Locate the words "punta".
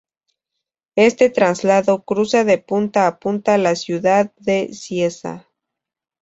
2.57-3.05, 3.19-3.59